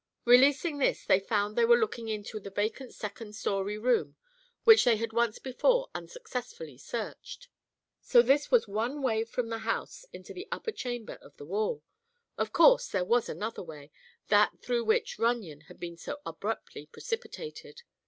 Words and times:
Releasing 0.25 0.79
this, 0.79 1.05
they 1.05 1.19
found 1.19 1.55
they 1.55 1.63
were 1.63 1.77
looking 1.77 2.07
into 2.07 2.39
the 2.39 2.49
vacant 2.49 2.91
second 2.91 3.35
story 3.35 3.77
room 3.77 4.15
which 4.63 4.83
they 4.83 4.97
had 4.97 5.13
once 5.13 5.37
before 5.37 5.91
unsuccessfully 5.93 6.75
searched. 6.79 7.49
So 8.01 8.23
this 8.23 8.49
was 8.49 8.67
one 8.67 9.03
way 9.03 9.23
from 9.23 9.49
the 9.49 9.59
house 9.59 10.03
into 10.11 10.33
the 10.33 10.47
upper 10.51 10.71
chamber 10.71 11.19
of 11.21 11.37
the 11.37 11.45
wall. 11.45 11.83
Of 12.35 12.51
course 12.51 12.87
there 12.87 13.05
was 13.05 13.29
another 13.29 13.61
way—that 13.61 14.57
through 14.59 14.85
which 14.85 15.19
Runyon 15.19 15.61
had 15.69 15.79
been 15.79 15.97
so 15.97 16.19
abruptly 16.25 16.87
precipitated. 16.87 17.83